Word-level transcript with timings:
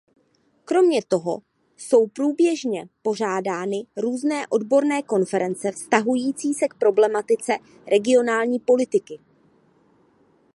Kromě 0.65 1.01
toho 1.07 1.41
jsou 1.77 2.07
průběžně 2.07 2.89
pořádány 3.01 3.83
různé 3.97 4.47
odborné 4.47 5.01
konference 5.01 5.71
vztahující 5.71 6.53
se 6.53 6.67
k 6.67 6.73
problematice 6.75 7.57
regionální 7.87 8.59
politiky. 8.59 9.19